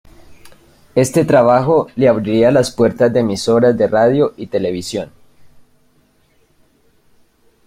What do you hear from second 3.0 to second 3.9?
de emisoras de